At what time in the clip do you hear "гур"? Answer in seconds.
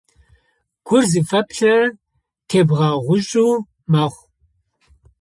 0.87-1.03